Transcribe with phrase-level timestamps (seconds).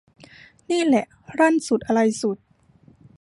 [0.69, 1.05] นี่แหละ
[1.39, 2.37] ลั่นสุดอะไรสุด